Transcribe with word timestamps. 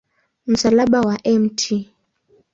Msalaba 0.47 1.01
wa 1.01 1.19
Mt. 1.27 1.85